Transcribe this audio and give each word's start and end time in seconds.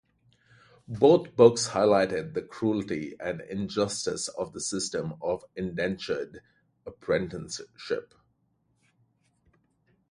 Both 0.87 1.35
books 1.35 1.67
highlighted 1.69 2.33
the 2.33 2.41
cruelty 2.41 3.15
and 3.19 3.39
injustice 3.39 4.29
of 4.29 4.51
the 4.51 4.59
system 4.59 5.13
of 5.21 5.45
indentured 5.55 6.41
apprenticeship. 6.87 8.11